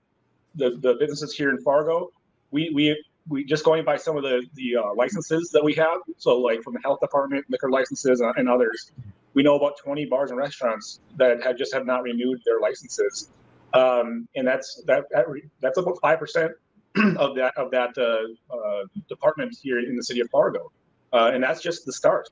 the 0.55 0.77
the 0.81 0.95
businesses 0.95 1.35
here 1.35 1.51
in 1.51 1.59
Fargo, 1.59 2.11
we 2.51 2.71
we 2.75 3.05
we 3.29 3.45
just 3.45 3.65
going 3.65 3.85
by 3.85 3.97
some 3.97 4.17
of 4.17 4.23
the 4.23 4.45
the 4.55 4.77
uh, 4.77 4.95
licenses 4.95 5.51
that 5.51 5.63
we 5.63 5.75
have. 5.75 5.99
So 6.19 6.39
like 6.39 6.63
from 6.63 6.75
the 6.75 6.81
health 6.81 7.01
department, 7.01 7.45
liquor 7.49 7.71
licenses, 7.71 8.21
uh, 8.21 8.33
and 8.37 8.49
others, 8.49 8.93
we 9.35 9.43
know 9.43 9.57
about 9.57 9.79
20 9.79 10.07
bars 10.07 10.31
and 10.31 10.39
restaurants 10.39 11.01
that 11.17 11.43
have 11.43 11.57
just 11.57 11.75
have 11.75 11.87
not 11.87 12.03
renewed 12.03 12.41
their 12.45 12.61
licenses, 12.61 13.31
um, 13.75 14.29
and 14.37 14.47
that's 14.47 14.83
that, 14.87 15.05
that 15.11 15.27
that's 15.61 15.79
about 15.79 15.99
five 16.01 16.19
percent 16.19 16.53
of 17.17 17.35
that 17.37 17.57
of 17.57 17.71
that 17.71 17.97
uh, 17.99 18.55
uh, 18.55 18.85
department 19.09 19.57
here 19.61 19.79
in 19.81 19.97
the 19.97 20.03
city 20.03 20.21
of 20.21 20.31
Fargo, 20.31 20.71
uh, 21.13 21.31
and 21.33 21.43
that's 21.43 21.63
just 21.63 21.85
the 21.87 21.93
start. 21.93 22.29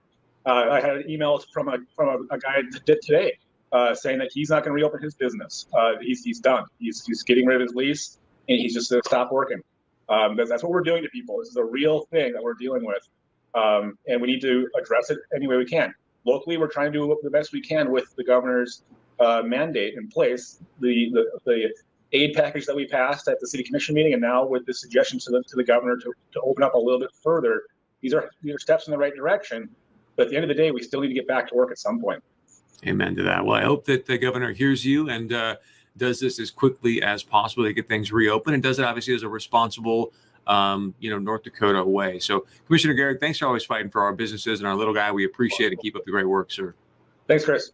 Uh, 0.46 0.68
I 0.70 0.80
had 0.80 0.96
an 0.96 1.10
email 1.10 1.42
from 1.52 1.68
a 1.68 1.78
from 1.96 2.08
a, 2.30 2.34
a 2.34 2.38
guy 2.38 2.62
today 2.84 3.38
saying 3.94 4.18
that 4.18 4.30
he's 4.32 4.50
not 4.50 4.62
going 4.62 4.70
to 4.70 4.74
reopen 4.74 5.02
his 5.02 5.14
business. 5.14 5.66
He's 6.00 6.22
he's 6.22 6.38
done. 6.38 6.64
He's 6.78 7.04
he's 7.04 7.22
getting 7.22 7.46
rid 7.46 7.60
of 7.60 7.62
his 7.62 7.74
lease 7.74 8.18
and 8.48 8.58
he's 8.58 8.74
just 8.74 8.90
going 8.90 9.02
to 9.02 9.08
stop 9.08 9.32
working. 9.32 9.62
Um, 10.08 10.36
that's, 10.36 10.50
that's 10.50 10.62
what 10.62 10.72
we're 10.72 10.82
doing 10.82 11.02
to 11.02 11.08
people. 11.08 11.38
This 11.38 11.48
is 11.48 11.56
a 11.56 11.64
real 11.64 12.06
thing 12.10 12.32
that 12.32 12.42
we're 12.42 12.54
dealing 12.54 12.84
with, 12.84 13.08
um, 13.54 13.98
and 14.06 14.20
we 14.20 14.28
need 14.28 14.40
to 14.42 14.68
address 14.78 15.10
it 15.10 15.18
any 15.34 15.46
way 15.46 15.56
we 15.56 15.64
can. 15.64 15.94
Locally, 16.26 16.56
we're 16.56 16.68
trying 16.68 16.92
to 16.92 16.98
do 16.98 17.18
the 17.22 17.30
best 17.30 17.52
we 17.52 17.60
can 17.60 17.90
with 17.90 18.14
the 18.16 18.24
governor's 18.24 18.82
uh, 19.20 19.42
mandate 19.44 19.94
in 19.94 20.08
place. 20.08 20.60
The, 20.80 21.10
the 21.12 21.40
the 21.44 21.74
aid 22.12 22.34
package 22.34 22.64
that 22.66 22.76
we 22.76 22.86
passed 22.86 23.28
at 23.28 23.40
the 23.40 23.46
city 23.46 23.62
commission 23.62 23.94
meeting, 23.94 24.12
and 24.12 24.22
now 24.22 24.46
with 24.46 24.64
the 24.66 24.74
suggestion 24.74 25.18
to 25.20 25.30
the 25.30 25.42
to 25.42 25.56
the 25.56 25.64
governor 25.64 25.96
to, 25.96 26.12
to 26.32 26.40
open 26.40 26.62
up 26.62 26.74
a 26.74 26.78
little 26.78 27.00
bit 27.00 27.10
further. 27.22 27.62
These 28.00 28.14
are 28.14 28.30
these 28.42 28.54
are 28.54 28.58
steps 28.58 28.86
in 28.86 28.92
the 28.92 28.98
right 28.98 29.14
direction. 29.14 29.68
But 30.16 30.26
at 30.26 30.30
the 30.30 30.36
end 30.36 30.44
of 30.44 30.48
the 30.48 30.54
day, 30.54 30.70
we 30.70 30.82
still 30.82 31.00
need 31.00 31.08
to 31.08 31.14
get 31.14 31.26
back 31.26 31.48
to 31.48 31.54
work 31.54 31.70
at 31.70 31.78
some 31.78 32.00
point. 32.00 32.22
Amen 32.86 33.16
to 33.16 33.22
that. 33.24 33.44
Well, 33.44 33.56
I 33.56 33.64
hope 33.64 33.84
that 33.86 34.06
the 34.06 34.18
governor 34.18 34.52
hears 34.52 34.84
you 34.84 35.08
and 35.08 35.32
uh, 35.32 35.56
does 35.96 36.20
this 36.20 36.38
as 36.40 36.50
quickly 36.50 37.02
as 37.02 37.22
possible 37.22 37.64
to 37.64 37.72
get 37.72 37.88
things 37.88 38.12
reopened 38.12 38.54
and 38.54 38.62
does 38.62 38.78
it 38.78 38.84
obviously 38.84 39.14
as 39.14 39.22
a 39.22 39.28
responsible, 39.28 40.12
um, 40.46 40.94
you 40.98 41.10
know, 41.10 41.18
North 41.18 41.44
Dakota 41.44 41.84
way. 41.84 42.18
So, 42.18 42.46
Commissioner 42.66 42.94
Gehrig, 42.94 43.20
thanks 43.20 43.38
for 43.38 43.46
always 43.46 43.64
fighting 43.64 43.90
for 43.90 44.02
our 44.02 44.12
businesses 44.12 44.60
and 44.60 44.68
our 44.68 44.74
little 44.74 44.94
guy. 44.94 45.12
We 45.12 45.24
appreciate 45.24 45.72
it. 45.72 45.80
Keep 45.80 45.96
up 45.96 46.04
the 46.04 46.10
great 46.10 46.28
work, 46.28 46.50
sir. 46.50 46.74
Thanks, 47.26 47.44
Chris. 47.44 47.72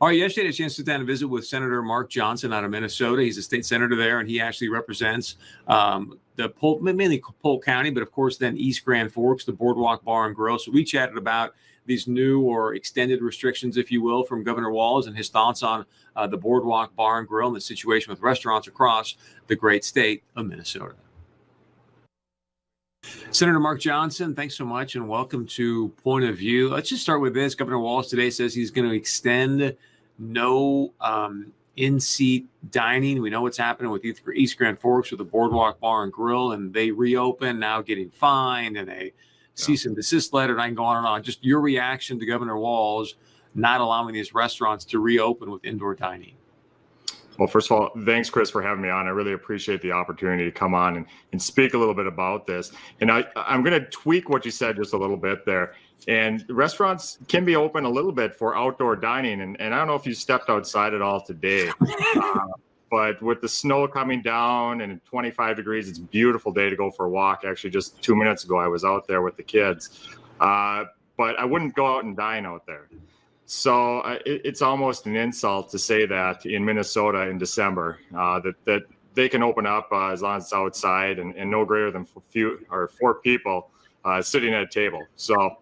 All 0.00 0.06
right, 0.06 0.16
yesterday 0.16 0.42
I 0.42 0.46
had 0.46 0.54
a 0.54 0.56
chance 0.56 0.74
to 0.74 0.76
sit 0.82 0.86
down 0.86 1.00
and 1.00 1.08
visit 1.08 1.26
with 1.26 1.44
Senator 1.44 1.82
Mark 1.82 2.08
Johnson 2.08 2.52
out 2.52 2.62
of 2.62 2.70
Minnesota. 2.70 3.20
He's 3.20 3.36
a 3.36 3.42
state 3.42 3.66
senator 3.66 3.96
there, 3.96 4.20
and 4.20 4.28
he 4.28 4.40
actually 4.40 4.68
represents 4.68 5.34
um, 5.66 6.20
the 6.36 6.50
Polk, 6.50 6.80
mainly 6.80 7.20
Polk 7.42 7.64
County, 7.64 7.90
but 7.90 8.04
of 8.04 8.12
course 8.12 8.36
then 8.36 8.56
East 8.56 8.84
Grand 8.84 9.12
Forks, 9.12 9.44
the 9.44 9.52
Boardwalk 9.52 10.04
Bar 10.04 10.28
and 10.28 10.36
Grill. 10.36 10.56
So 10.60 10.70
we 10.70 10.84
chatted 10.84 11.18
about 11.18 11.54
these 11.86 12.06
new 12.06 12.42
or 12.42 12.76
extended 12.76 13.22
restrictions, 13.22 13.76
if 13.76 13.90
you 13.90 14.00
will, 14.00 14.22
from 14.22 14.44
Governor 14.44 14.70
Walz 14.70 15.08
and 15.08 15.16
his 15.16 15.30
thoughts 15.30 15.64
on 15.64 15.84
uh, 16.14 16.28
the 16.28 16.36
Boardwalk 16.36 16.94
Bar 16.94 17.18
and 17.18 17.26
Grill 17.26 17.48
and 17.48 17.56
the 17.56 17.60
situation 17.60 18.12
with 18.12 18.20
restaurants 18.20 18.68
across 18.68 19.16
the 19.48 19.56
great 19.56 19.84
state 19.84 20.22
of 20.36 20.46
Minnesota. 20.46 20.94
Senator 23.30 23.58
Mark 23.58 23.80
Johnson, 23.80 24.34
thanks 24.34 24.54
so 24.54 24.64
much 24.64 24.94
and 24.94 25.08
welcome 25.08 25.46
to 25.46 25.88
Point 26.04 26.24
of 26.24 26.36
View. 26.36 26.68
Let's 26.68 26.88
just 26.88 27.02
start 27.02 27.20
with 27.20 27.34
this. 27.34 27.54
Governor 27.54 27.78
Walz 27.80 28.08
today 28.08 28.30
says 28.30 28.54
he's 28.54 28.70
going 28.70 28.88
to 28.88 28.94
extend 28.94 29.76
no 30.18 30.92
um, 31.00 31.52
in 31.76 32.00
seat 32.00 32.46
dining. 32.70 33.22
We 33.22 33.30
know 33.30 33.42
what's 33.42 33.58
happening 33.58 33.90
with 33.90 34.04
East 34.34 34.58
Grand 34.58 34.78
Forks 34.78 35.10
with 35.10 35.18
the 35.18 35.24
Boardwalk 35.24 35.80
Bar 35.80 36.04
and 36.04 36.12
Grill, 36.12 36.52
and 36.52 36.72
they 36.72 36.90
reopen 36.90 37.58
now 37.58 37.82
getting 37.82 38.10
fined 38.10 38.76
and 38.76 38.90
a 38.90 39.12
cease 39.54 39.86
and 39.86 39.96
desist 39.96 40.32
letter, 40.32 40.52
and 40.52 40.62
I 40.62 40.66
can 40.66 40.74
go 40.74 40.84
on 40.84 40.98
and 40.98 41.06
on. 41.06 41.22
Just 41.22 41.44
your 41.44 41.60
reaction 41.60 42.18
to 42.18 42.26
Governor 42.26 42.56
Walz 42.58 43.14
not 43.54 43.80
allowing 43.80 44.14
these 44.14 44.34
restaurants 44.34 44.84
to 44.86 45.00
reopen 45.00 45.50
with 45.50 45.64
indoor 45.64 45.94
dining. 45.94 46.34
Well, 47.38 47.48
first 47.48 47.70
of 47.70 47.76
all, 47.76 47.90
thanks, 48.04 48.28
Chris, 48.30 48.50
for 48.50 48.60
having 48.62 48.82
me 48.82 48.88
on. 48.88 49.06
I 49.06 49.10
really 49.10 49.32
appreciate 49.32 49.80
the 49.80 49.92
opportunity 49.92 50.44
to 50.44 50.50
come 50.50 50.74
on 50.74 50.96
and, 50.96 51.06
and 51.32 51.40
speak 51.40 51.74
a 51.74 51.78
little 51.78 51.94
bit 51.94 52.06
about 52.06 52.46
this. 52.46 52.72
And 53.00 53.12
I, 53.12 53.24
I'm 53.36 53.62
going 53.62 53.80
to 53.80 53.88
tweak 53.90 54.28
what 54.28 54.44
you 54.44 54.50
said 54.50 54.76
just 54.76 54.92
a 54.92 54.96
little 54.96 55.16
bit 55.16 55.46
there. 55.46 55.74
And 56.06 56.44
restaurants 56.48 57.18
can 57.28 57.44
be 57.44 57.56
open 57.56 57.84
a 57.84 57.90
little 57.90 58.12
bit 58.12 58.34
for 58.34 58.56
outdoor 58.56 58.96
dining. 58.96 59.40
And, 59.40 59.60
and 59.60 59.74
I 59.74 59.78
don't 59.78 59.88
know 59.88 59.94
if 59.94 60.06
you 60.06 60.14
stepped 60.14 60.48
outside 60.48 60.94
at 60.94 61.02
all 61.02 61.20
today, 61.20 61.70
uh, 61.80 62.38
but 62.90 63.20
with 63.20 63.40
the 63.40 63.48
snow 63.48 63.86
coming 63.88 64.22
down 64.22 64.80
and 64.80 65.04
25 65.04 65.56
degrees, 65.56 65.88
it's 65.88 65.98
a 65.98 66.02
beautiful 66.02 66.52
day 66.52 66.70
to 66.70 66.76
go 66.76 66.90
for 66.90 67.06
a 67.06 67.10
walk. 67.10 67.44
Actually, 67.44 67.70
just 67.70 68.00
two 68.00 68.16
minutes 68.16 68.44
ago, 68.44 68.58
I 68.58 68.68
was 68.68 68.84
out 68.84 69.06
there 69.06 69.22
with 69.22 69.36
the 69.36 69.42
kids. 69.42 70.08
Uh, 70.40 70.84
but 71.16 71.38
I 71.38 71.44
wouldn't 71.44 71.74
go 71.74 71.96
out 71.96 72.04
and 72.04 72.16
dine 72.16 72.46
out 72.46 72.64
there. 72.64 72.88
So 73.44 74.00
uh, 74.00 74.18
it, 74.24 74.42
it's 74.44 74.62
almost 74.62 75.06
an 75.06 75.16
insult 75.16 75.70
to 75.70 75.78
say 75.78 76.06
that 76.06 76.46
in 76.46 76.64
Minnesota 76.64 77.22
in 77.22 77.38
December 77.38 77.98
uh, 78.16 78.40
that 78.40 78.54
that 78.64 78.82
they 79.14 79.28
can 79.28 79.42
open 79.42 79.66
up 79.66 79.88
uh, 79.90 80.10
as 80.10 80.22
long 80.22 80.36
as 80.36 80.44
it's 80.44 80.52
outside 80.52 81.18
and, 81.18 81.34
and 81.34 81.50
no 81.50 81.64
greater 81.64 81.90
than 81.90 82.06
few 82.30 82.64
or 82.70 82.88
four 82.88 83.14
people 83.16 83.70
uh, 84.04 84.22
sitting 84.22 84.54
at 84.54 84.62
a 84.62 84.66
table. 84.66 85.02
So 85.16 85.56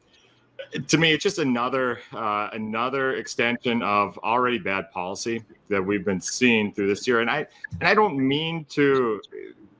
to 0.88 0.98
me, 0.98 1.12
it's 1.12 1.22
just 1.22 1.38
another 1.38 2.00
uh, 2.12 2.50
another 2.52 3.14
extension 3.14 3.82
of 3.82 4.18
already 4.18 4.58
bad 4.58 4.90
policy 4.90 5.42
that 5.68 5.82
we've 5.82 6.04
been 6.04 6.20
seeing 6.20 6.72
through 6.72 6.88
this 6.88 7.06
year. 7.06 7.20
And 7.20 7.30
I 7.30 7.46
and 7.80 7.88
I 7.88 7.94
don't 7.94 8.16
mean 8.16 8.64
to 8.70 9.20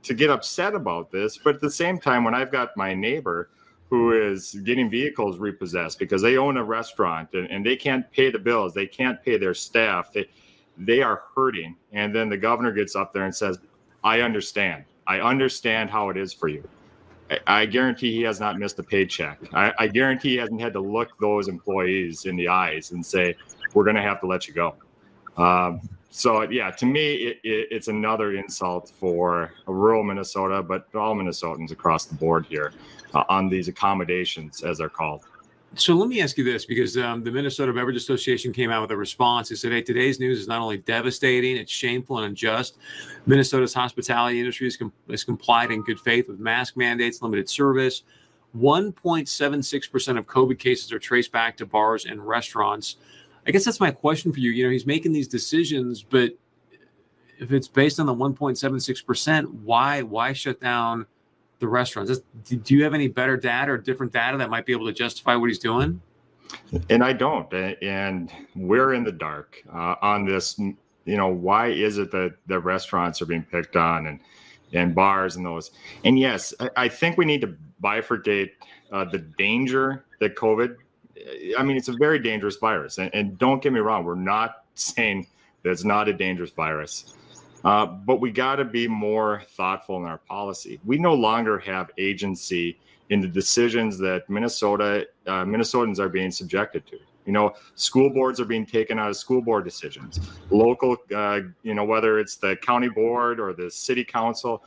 to 0.03 0.15
get 0.15 0.31
upset 0.31 0.75
about 0.75 1.11
this, 1.11 1.39
but 1.39 1.57
at 1.57 1.61
the 1.61 1.71
same 1.71 1.99
time, 1.99 2.25
when 2.25 2.35
I've 2.35 2.53
got 2.53 2.77
my 2.77 2.95
neighbor 2.95 3.51
who 3.89 4.13
is 4.13 4.53
getting 4.65 4.91
vehicles 4.91 5.39
repossessed 5.39 5.99
because 5.99 6.21
they 6.21 6.37
own 6.37 6.57
a 6.57 6.65
restaurant 6.65 7.29
and, 7.35 7.49
and 7.51 7.65
they 7.65 7.77
can't 7.77 8.11
pay 8.11 8.33
the 8.33 8.39
bills 8.39 8.75
they 8.75 8.87
can't 8.87 9.23
pay 9.23 9.37
their 9.39 9.55
staff 9.55 10.13
they 10.13 10.29
they 10.79 11.03
are 11.03 11.23
hurting. 11.35 11.75
And 11.93 12.15
then 12.15 12.29
the 12.29 12.37
governor 12.37 12.71
gets 12.73 12.95
up 12.97 13.13
there 13.13 13.25
and 13.25 13.35
says 13.35 13.59
i 14.05 14.21
understand. 14.21 14.85
I 15.07 15.21
understand 15.21 15.89
how 15.91 16.11
it 16.11 16.17
is 16.17 16.33
for 16.33 16.49
you 16.49 16.69
i, 17.47 17.67
guarantee 17.67 18.13
he 18.13 18.23
has 18.23 18.41
not 18.41 18.59
missed 18.59 18.79
a 18.79 18.83
paycheck 18.83 19.39
I, 19.53 19.73
I, 19.79 19.89
guarantee 19.89 20.31
he 20.31 20.37
hasn't 20.37 20.61
had 20.61 20.73
to 20.75 20.81
look 20.81 21.09
those 21.21 21.49
employees 21.49 22.27
in 22.27 22.37
the 22.37 22.49
eyes 22.49 22.93
and 22.93 23.05
say 23.05 23.35
we're 23.75 23.85
going 23.85 23.97
to 23.97 24.03
have 24.03 24.21
to 24.21 24.27
let 24.27 24.47
you 24.49 24.55
go 24.55 24.75
um, 25.37 25.81
so 26.11 26.43
yeah 26.51 26.71
to 26.71 26.87
me 26.87 27.15
it, 27.15 27.41
it, 27.43 27.69
it's 27.71 27.89
another 27.89 28.35
insult 28.35 28.93
for 28.99 29.53
rural 29.67 30.03
minnesota 30.03 30.63
but 30.63 30.87
all 30.95 31.15
minnesotans 31.15 31.71
across 31.71 32.07
the 32.07 32.15
board 32.15 32.47
here 32.47 32.73
uh, 33.17 33.25
on 33.29 33.49
these 33.49 33.69
accommodations, 33.69 34.63
as 34.63 34.79
they're 34.79 34.89
called. 34.89 35.23
So 35.75 35.95
let 35.95 36.09
me 36.09 36.23
ask 36.23 36.39
you 36.39 36.45
this, 36.45 36.65
because 36.65 36.97
um, 36.97 37.23
the 37.23 37.31
Minnesota 37.31 37.73
Beverage 37.73 37.97
Association 37.97 38.53
came 38.53 38.71
out 38.71 38.81
with 38.81 38.93
a 38.93 38.97
response. 38.97 39.51
They 39.51 39.57
said, 39.57 39.73
"Hey, 39.73 39.83
today's 39.83 40.19
news 40.19 40.41
is 40.41 40.49
not 40.49 40.61
only 40.61 40.79
devastating; 40.79 41.57
it's 41.57 41.73
shameful 41.73 42.19
and 42.19 42.27
unjust. 42.27 42.79
Minnesota's 43.27 43.75
hospitality 43.75 44.39
industry 44.39 44.67
has, 44.67 44.77
com- 44.77 44.93
has 45.11 45.25
complied 45.25 45.71
in 45.71 45.83
good 45.83 46.01
faith 46.01 46.29
with 46.29 46.39
mask 46.39 46.77
mandates, 46.77 47.21
limited 47.21 47.49
service. 47.49 48.05
1.76% 48.57 50.19
of 50.19 50.27
COVID 50.27 50.59
cases 50.59 50.91
are 50.93 50.99
traced 50.99 51.31
back 51.31 51.59
to 51.59 51.67
bars 51.67 52.07
and 52.07 52.27
restaurants. 52.27 52.97
I 53.47 53.51
guess 53.51 53.67
that's 53.67 53.81
my 53.81 53.91
question 53.91 54.33
for 54.33 54.41
you. 54.41 54.51
You 54.51 54.65
know, 54.65 54.71
he's 54.71 54.87
making 54.87 55.13
these 55.13 55.29
decisions, 55.29 56.03
but 56.03 56.33
if 57.39 57.53
it's 57.53 57.69
based 57.69 58.01
on 58.01 58.07
the 58.07 58.15
1.76%, 58.15 59.47
why 59.63 60.03
why 60.03 60.33
shut 60.33 60.61
down?" 60.61 61.07
The 61.59 61.69
restaurants. 61.69 62.21
Do 62.49 62.75
you 62.75 62.85
have 62.85 62.95
any 62.95 63.09
better 63.09 63.37
data 63.37 63.73
or 63.73 63.79
different 63.79 64.13
data 64.13 64.37
that 64.39 64.51
might 64.51 64.67
be 64.67 64.73
able 64.73 64.87
to 64.87 64.93
justify 64.93 65.35
what 65.37 65.49
he's 65.49 65.59
doing? 65.59 66.01
And 66.91 67.03
I 67.03 67.13
don't. 67.13 67.53
And 67.53 68.31
we're 68.55 68.95
in 68.95 69.05
the 69.05 69.13
dark 69.13 69.63
uh, 69.73 69.97
on 70.03 70.25
this. 70.25 70.59
You 70.59 71.17
know, 71.17 71.29
why 71.29 71.69
is 71.69 71.99
it 71.99 72.11
that 72.13 72.37
the 72.47 72.59
restaurants 72.59 73.23
are 73.23 73.27
being 73.27 73.45
picked 73.45 73.77
on 73.77 74.07
and 74.07 74.21
and 74.73 74.95
bars 74.95 75.37
and 75.37 75.47
those? 75.47 75.71
And 76.05 76.19
yes, 76.19 76.53
I, 76.77 76.89
think 76.89 77.17
we 77.17 77.25
need 77.25 77.41
to 77.43 77.55
bifurcate 77.83 78.51
uh, 78.93 79.05
the 79.05 79.19
danger 79.19 80.05
that 80.21 80.35
COVID. 80.37 80.77
I 81.59 81.63
mean, 81.63 81.77
it's 81.77 81.89
a 81.89 81.97
very 81.99 82.19
dangerous 82.19 82.57
virus, 82.57 82.99
and, 82.99 83.11
and 83.15 83.39
don't 83.39 83.63
get 83.63 83.73
me 83.73 83.81
wrong. 83.81 84.05
We're 84.05 84.17
not 84.17 84.65
saying 84.75 85.27
that 85.63 85.71
it's 85.71 85.85
not 85.85 86.09
a 86.09 86.13
dangerous 86.13 86.51
virus. 86.51 87.15
Uh, 87.67 87.85
but 87.85 88.21
we 88.21 88.31
got 88.31 88.57
to 88.57 88.65
be 88.65 88.87
more 88.87 89.43
thoughtful 89.49 89.97
in 89.97 90.05
our 90.05 90.19
policy. 90.19 90.79
We 90.85 90.99
no 90.99 91.15
longer 91.15 91.59
have 91.59 91.91
agency 91.99 92.79
in 93.11 93.21
the 93.21 93.27
decisions 93.27 93.99
that 93.99 94.31
Minnesota 94.31 95.09
uh, 95.27 95.45
Minnesotans 95.45 95.99
are 95.99 96.09
being 96.09 96.31
subjected 96.31 96.87
to. 96.87 96.99
You 97.25 97.33
know, 97.33 97.55
school 97.75 98.09
boards 98.09 98.39
are 98.39 98.45
being 98.45 98.67
taken 98.67 99.01
out 99.01 99.11
of 99.11 99.17
school 99.17 99.43
board 99.43 99.65
decisions. 99.65 100.21
Local, 100.51 100.97
uh, 101.13 101.41
you 101.65 101.75
know, 101.75 101.85
whether 101.85 102.21
it's 102.21 102.37
the 102.37 102.55
county 102.55 102.89
board 102.89 103.41
or 103.41 103.53
the 103.53 103.69
city 103.69 104.05
council, 104.05 104.63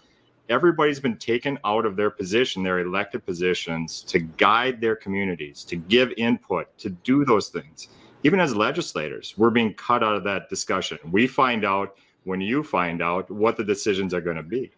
everybody's 0.49 0.99
been 0.99 1.15
taken 1.15 1.57
out 1.63 1.85
of 1.85 1.95
their 1.95 2.09
position, 2.09 2.63
their 2.63 2.79
elected 2.79 3.25
positions, 3.25 4.01
to 4.03 4.19
guide 4.19 4.81
their 4.81 4.97
communities, 4.97 5.63
to 5.63 5.77
give 5.77 6.11
input, 6.17 6.77
to 6.79 6.89
do 6.89 7.23
those 7.23 7.47
things. 7.47 7.87
Even 8.23 8.41
as 8.41 8.53
legislators, 8.53 9.35
we're 9.37 9.51
being 9.51 9.73
cut 9.75 10.03
out 10.03 10.15
of 10.15 10.25
that 10.25 10.49
discussion. 10.49 10.99
We 11.09 11.27
find 11.27 11.63
out 11.63 11.95
when 12.23 12.41
you 12.41 12.63
find 12.63 13.01
out 13.01 13.29
what 13.31 13.57
the 13.57 13.63
decisions 13.63 14.13
are 14.13 14.21
going 14.21 14.37
to 14.37 14.43
be. 14.43 14.71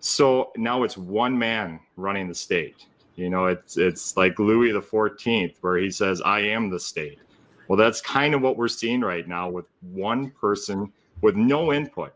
So 0.00 0.52
now 0.56 0.82
it's 0.82 0.96
one 0.96 1.38
man 1.38 1.80
running 1.96 2.28
the 2.28 2.34
state. 2.34 2.86
You 3.16 3.30
know, 3.30 3.46
it's 3.46 3.78
it's 3.78 4.16
like 4.16 4.38
Louis 4.38 4.72
the 4.72 4.82
Fourteenth, 4.82 5.56
where 5.62 5.78
he 5.78 5.90
says, 5.90 6.20
"I 6.20 6.40
am 6.40 6.68
the 6.68 6.78
state." 6.78 7.18
Well, 7.66 7.78
that's 7.78 8.00
kind 8.00 8.34
of 8.34 8.42
what 8.42 8.56
we're 8.56 8.68
seeing 8.68 9.00
right 9.00 9.26
now 9.26 9.48
with 9.48 9.64
one 9.80 10.30
person 10.30 10.92
with 11.22 11.34
no 11.34 11.72
input 11.72 12.12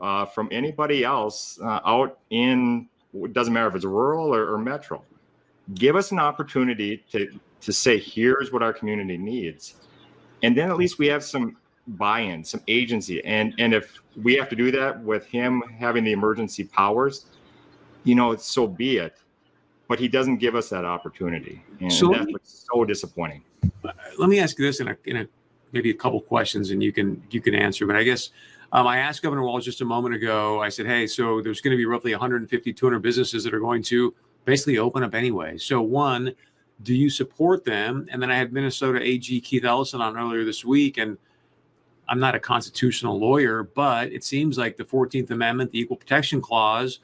uh, 0.00 0.26
from 0.26 0.48
anybody 0.52 1.02
else 1.02 1.58
uh, 1.62 1.80
out 1.84 2.18
in. 2.30 2.88
It 3.14 3.32
doesn't 3.32 3.54
matter 3.54 3.68
if 3.68 3.74
it's 3.74 3.86
rural 3.86 4.34
or, 4.34 4.52
or 4.52 4.58
metro. 4.58 5.02
Give 5.74 5.96
us 5.96 6.12
an 6.12 6.18
opportunity 6.18 7.02
to 7.10 7.40
to 7.62 7.72
say, 7.72 7.98
"Here's 7.98 8.52
what 8.52 8.62
our 8.62 8.74
community 8.74 9.16
needs," 9.16 9.76
and 10.42 10.54
then 10.54 10.70
at 10.70 10.76
least 10.76 10.98
we 10.98 11.06
have 11.06 11.24
some 11.24 11.56
buy-in, 11.96 12.44
some 12.44 12.62
agency. 12.68 13.24
And 13.24 13.54
and 13.58 13.72
if 13.72 14.00
we 14.22 14.34
have 14.34 14.48
to 14.50 14.56
do 14.56 14.70
that 14.72 15.00
with 15.02 15.26
him 15.26 15.62
having 15.78 16.04
the 16.04 16.12
emergency 16.12 16.64
powers, 16.64 17.26
you 18.04 18.14
know, 18.14 18.36
so 18.36 18.66
be 18.66 18.98
it. 18.98 19.16
But 19.88 19.98
he 19.98 20.06
doesn't 20.06 20.36
give 20.36 20.54
us 20.54 20.68
that 20.68 20.84
opportunity, 20.84 21.62
and 21.80 21.90
so 21.90 22.10
that's 22.10 22.26
me, 22.26 22.34
so 22.42 22.84
disappointing. 22.84 23.42
Let 24.18 24.28
me 24.28 24.38
ask 24.38 24.58
you 24.58 24.66
this 24.66 24.80
in 24.80 24.88
a, 24.88 24.96
in 25.06 25.16
a 25.16 25.28
maybe 25.72 25.88
a 25.88 25.94
couple 25.94 26.20
questions, 26.20 26.72
and 26.72 26.82
you 26.82 26.92
can 26.92 27.22
you 27.30 27.40
can 27.40 27.54
answer. 27.54 27.86
But 27.86 27.96
I 27.96 28.02
guess 28.02 28.30
um, 28.72 28.86
I 28.86 28.98
asked 28.98 29.22
Governor 29.22 29.44
Walz 29.44 29.64
just 29.64 29.80
a 29.80 29.86
moment 29.86 30.14
ago. 30.14 30.60
I 30.60 30.68
said, 30.68 30.84
"Hey, 30.84 31.06
so 31.06 31.40
there's 31.40 31.62
going 31.62 31.70
to 31.70 31.78
be 31.78 31.86
roughly 31.86 32.12
150, 32.12 32.70
200 32.70 32.98
businesses 32.98 33.44
that 33.44 33.54
are 33.54 33.60
going 33.60 33.82
to 33.84 34.14
basically 34.44 34.76
open 34.76 35.02
up 35.02 35.14
anyway. 35.14 35.56
So 35.58 35.80
one." 35.80 36.34
Do 36.84 36.94
you 36.94 37.10
support 37.10 37.64
them? 37.64 38.06
And 38.12 38.22
then 38.22 38.30
I 38.30 38.36
had 38.36 38.52
Minnesota 38.52 39.02
AG 39.02 39.40
Keith 39.40 39.64
Ellison 39.64 40.00
on 40.00 40.16
earlier 40.16 40.44
this 40.44 40.64
week, 40.64 40.96
and 40.96 41.18
I'm 42.08 42.18
not 42.18 42.34
a 42.34 42.40
constitutional 42.40 43.18
lawyer, 43.18 43.62
but 43.62 44.12
it 44.12 44.24
seems 44.24 44.56
like 44.56 44.76
the 44.76 44.84
14th 44.84 45.30
Amendment, 45.30 45.72
the 45.72 45.80
Equal 45.80 45.96
Protection 45.96 46.40
Clause, 46.40 47.00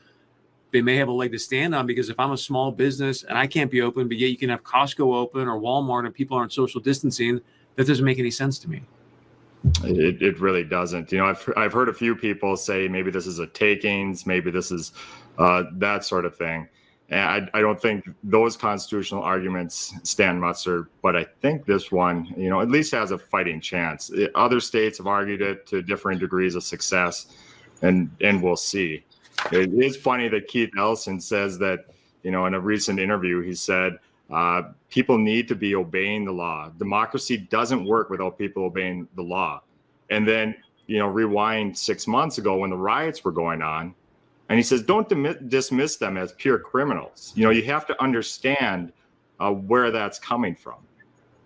they 0.72 0.82
may 0.82 0.96
have 0.96 1.08
a 1.08 1.12
leg 1.12 1.30
to 1.30 1.38
stand 1.38 1.74
on 1.74 1.86
because 1.86 2.08
if 2.10 2.18
I'm 2.18 2.32
a 2.32 2.36
small 2.36 2.72
business 2.72 3.22
and 3.22 3.38
I 3.38 3.46
can't 3.46 3.70
be 3.70 3.80
open, 3.80 4.08
but 4.08 4.16
yet 4.16 4.30
you 4.30 4.36
can 4.36 4.48
have 4.50 4.64
Costco 4.64 5.14
open 5.14 5.46
or 5.46 5.60
Walmart 5.60 6.04
and 6.04 6.12
people 6.12 6.36
aren't 6.36 6.52
social 6.52 6.80
distancing, 6.80 7.40
that 7.76 7.86
doesn't 7.86 8.04
make 8.04 8.18
any 8.18 8.30
sense 8.30 8.58
to 8.60 8.68
me. 8.68 8.82
It, 9.84 10.20
it 10.20 10.40
really 10.40 10.64
doesn't. 10.64 11.12
You 11.12 11.18
know, 11.18 11.26
I've, 11.26 11.48
I've 11.56 11.72
heard 11.72 11.88
a 11.88 11.94
few 11.94 12.16
people 12.16 12.56
say 12.56 12.88
maybe 12.88 13.10
this 13.10 13.26
is 13.26 13.38
a 13.38 13.46
takings, 13.46 14.26
maybe 14.26 14.50
this 14.50 14.72
is 14.72 14.92
uh, 15.38 15.64
that 15.74 16.04
sort 16.04 16.24
of 16.24 16.36
thing. 16.36 16.68
And 17.10 17.50
I, 17.54 17.58
I 17.58 17.60
don't 17.60 17.80
think 17.80 18.08
those 18.22 18.56
constitutional 18.56 19.22
arguments 19.22 19.94
stand 20.04 20.40
muster, 20.40 20.88
but 21.02 21.14
I 21.14 21.24
think 21.42 21.66
this 21.66 21.92
one, 21.92 22.32
you 22.36 22.48
know, 22.48 22.60
at 22.62 22.70
least 22.70 22.92
has 22.92 23.10
a 23.10 23.18
fighting 23.18 23.60
chance. 23.60 24.10
Other 24.34 24.58
states 24.58 24.98
have 24.98 25.06
argued 25.06 25.42
it 25.42 25.66
to 25.66 25.82
different 25.82 26.20
degrees 26.20 26.54
of 26.54 26.64
success, 26.64 27.26
and 27.82 28.10
and 28.20 28.42
we'll 28.42 28.56
see. 28.56 29.04
It 29.52 29.72
is 29.74 29.96
funny 29.96 30.28
that 30.28 30.48
Keith 30.48 30.70
Ellison 30.78 31.20
says 31.20 31.58
that, 31.58 31.86
you 32.22 32.30
know, 32.30 32.46
in 32.46 32.54
a 32.54 32.60
recent 32.60 32.98
interview, 32.98 33.42
he 33.42 33.54
said 33.54 33.98
uh, 34.30 34.62
people 34.88 35.18
need 35.18 35.48
to 35.48 35.54
be 35.54 35.74
obeying 35.74 36.24
the 36.24 36.32
law. 36.32 36.70
Democracy 36.78 37.36
doesn't 37.36 37.84
work 37.84 38.10
without 38.10 38.38
people 38.38 38.64
obeying 38.64 39.06
the 39.16 39.22
law. 39.22 39.62
And 40.10 40.26
then, 40.26 40.54
you 40.86 40.98
know, 40.98 41.08
rewind 41.08 41.76
six 41.76 42.06
months 42.06 42.38
ago 42.38 42.56
when 42.58 42.70
the 42.70 42.76
riots 42.76 43.24
were 43.24 43.32
going 43.32 43.60
on, 43.60 43.94
and 44.48 44.58
he 44.58 44.62
says, 44.62 44.82
don't 44.82 45.08
dismiss 45.48 45.96
them 45.96 46.16
as 46.16 46.32
pure 46.32 46.58
criminals. 46.58 47.32
You 47.34 47.44
know, 47.44 47.50
you 47.50 47.64
have 47.64 47.86
to 47.86 48.02
understand 48.02 48.92
uh, 49.40 49.50
where 49.52 49.90
that's 49.90 50.18
coming 50.18 50.54
from. 50.54 50.76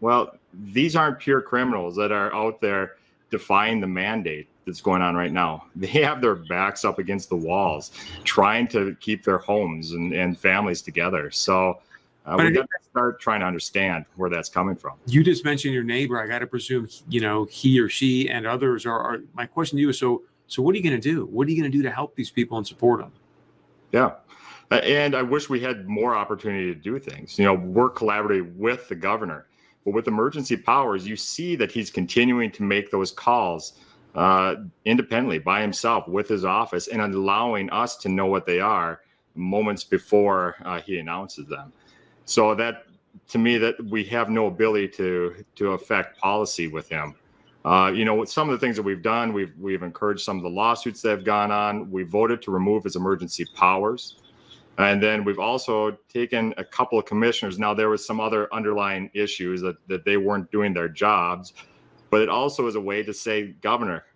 Well, 0.00 0.36
these 0.72 0.96
aren't 0.96 1.18
pure 1.18 1.40
criminals 1.40 1.94
that 1.96 2.12
are 2.12 2.34
out 2.34 2.60
there 2.60 2.96
defying 3.30 3.80
the 3.80 3.86
mandate 3.86 4.48
that's 4.66 4.80
going 4.80 5.02
on 5.02 5.14
right 5.14 5.32
now. 5.32 5.66
They 5.76 5.86
have 6.02 6.20
their 6.20 6.34
backs 6.34 6.84
up 6.84 6.98
against 6.98 7.28
the 7.28 7.36
walls, 7.36 7.92
trying 8.24 8.68
to 8.68 8.96
keep 9.00 9.24
their 9.24 9.38
homes 9.38 9.92
and, 9.92 10.12
and 10.12 10.38
families 10.38 10.82
together. 10.82 11.30
So 11.30 11.80
Uh, 12.26 12.36
we 12.36 12.50
got 12.50 12.62
to 12.62 12.90
start 12.90 13.18
trying 13.20 13.40
to 13.40 13.46
understand 13.46 14.04
where 14.16 14.28
that's 14.28 14.50
coming 14.50 14.76
from. 14.76 14.92
You 15.06 15.24
just 15.24 15.46
mentioned 15.46 15.72
your 15.72 15.82
neighbor. 15.84 16.20
I 16.22 16.26
got 16.26 16.40
to 16.40 16.46
presume, 16.46 16.86
you 17.08 17.22
know, 17.22 17.46
he 17.46 17.80
or 17.80 17.88
she 17.88 18.28
and 18.28 18.46
others 18.46 18.84
are, 18.84 19.00
are. 19.00 19.20
My 19.32 19.46
question 19.46 19.78
to 19.78 19.80
you 19.80 19.88
is: 19.88 19.98
so, 19.98 20.22
so 20.48 20.62
what 20.62 20.74
are 20.74 20.78
you 20.78 20.82
going 20.82 21.00
to 21.00 21.12
do? 21.12 21.26
What 21.26 21.46
are 21.46 21.50
you 21.50 21.60
going 21.60 21.70
to 21.70 21.76
do 21.76 21.82
to 21.84 21.90
help 21.90 22.16
these 22.16 22.30
people 22.30 22.58
and 22.58 22.66
support 22.66 23.00
them? 23.00 23.12
Yeah. 23.92 24.14
And 24.70 25.14
I 25.14 25.22
wish 25.22 25.48
we 25.48 25.60
had 25.60 25.88
more 25.88 26.14
opportunity 26.14 26.74
to 26.74 26.80
do 26.80 26.98
things. 26.98 27.38
You 27.38 27.44
know, 27.44 27.54
work 27.54 27.96
collaboratively 27.96 28.56
with 28.56 28.88
the 28.88 28.94
governor. 28.94 29.46
But 29.84 29.94
with 29.94 30.08
emergency 30.08 30.56
powers, 30.56 31.06
you 31.06 31.16
see 31.16 31.56
that 31.56 31.70
he's 31.70 31.90
continuing 31.90 32.50
to 32.52 32.62
make 32.62 32.90
those 32.90 33.10
calls 33.10 33.74
uh, 34.14 34.56
independently 34.84 35.38
by 35.38 35.60
himself 35.60 36.08
with 36.08 36.28
his 36.28 36.44
office 36.44 36.88
and 36.88 37.00
allowing 37.00 37.70
us 37.70 37.96
to 37.98 38.08
know 38.08 38.26
what 38.26 38.44
they 38.44 38.60
are 38.60 39.00
moments 39.34 39.84
before 39.84 40.56
uh, 40.64 40.80
he 40.80 40.98
announces 40.98 41.46
them. 41.46 41.72
So 42.24 42.54
that 42.56 42.84
to 43.28 43.38
me 43.38 43.58
that 43.58 43.82
we 43.86 44.04
have 44.04 44.28
no 44.28 44.46
ability 44.46 44.88
to 44.88 45.44
to 45.56 45.72
affect 45.72 46.18
policy 46.18 46.68
with 46.68 46.88
him. 46.88 47.14
Uh, 47.68 47.90
you 47.90 48.06
know, 48.06 48.14
with 48.14 48.30
some 48.30 48.48
of 48.48 48.58
the 48.58 48.66
things 48.66 48.76
that 48.76 48.82
we've 48.82 49.02
done, 49.02 49.34
we've 49.34 49.52
we've 49.58 49.82
encouraged 49.82 50.22
some 50.22 50.38
of 50.38 50.42
the 50.42 50.48
lawsuits 50.48 51.02
that 51.02 51.10
have 51.10 51.24
gone 51.24 51.50
on. 51.50 51.90
We 51.90 52.02
voted 52.02 52.40
to 52.42 52.50
remove 52.50 52.82
his 52.82 52.96
emergency 52.96 53.44
powers, 53.54 54.16
and 54.78 55.02
then 55.02 55.22
we've 55.22 55.38
also 55.38 55.98
taken 56.08 56.54
a 56.56 56.64
couple 56.64 56.98
of 56.98 57.04
commissioners. 57.04 57.58
Now 57.58 57.74
there 57.74 57.90
was 57.90 58.06
some 58.06 58.20
other 58.20 58.48
underlying 58.54 59.10
issues 59.12 59.60
that 59.60 59.76
that 59.86 60.06
they 60.06 60.16
weren't 60.16 60.50
doing 60.50 60.72
their 60.72 60.88
jobs, 60.88 61.52
but 62.08 62.22
it 62.22 62.30
also 62.30 62.66
is 62.68 62.74
a 62.74 62.80
way 62.80 63.02
to 63.02 63.12
say, 63.12 63.48
Governor, 63.60 64.06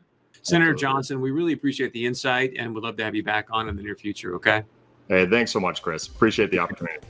Senator 0.40 0.72
Absolutely. 0.72 0.80
Johnson, 0.80 1.20
we 1.20 1.30
really 1.30 1.52
appreciate 1.52 1.92
the 1.92 2.06
insight 2.06 2.54
and 2.58 2.74
we'd 2.74 2.82
love 2.82 2.96
to 2.96 3.04
have 3.04 3.14
you 3.14 3.22
back 3.22 3.48
on 3.50 3.68
in 3.68 3.76
the 3.76 3.82
near 3.82 3.96
future. 3.96 4.34
Okay. 4.34 4.62
hey, 5.08 5.26
thanks 5.26 5.50
so 5.50 5.60
much, 5.60 5.82
Chris. 5.82 6.06
Appreciate 6.06 6.50
the 6.50 6.58
opportunity. 6.58 7.06